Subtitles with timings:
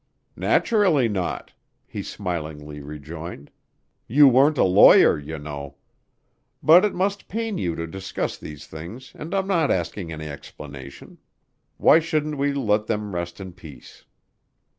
[0.35, 1.53] "Naturally not,"
[1.85, 3.51] he smilingly rejoined.
[4.07, 5.75] "You weren't a lawyer, you know.
[6.63, 11.19] But it must pain you to discuss these things and I'm not asking any explanation.
[11.77, 14.03] Why shouldn't we let them rest in peace?"